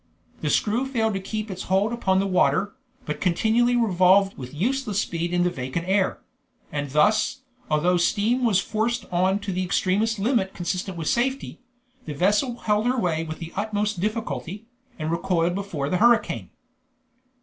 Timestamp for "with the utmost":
13.23-13.99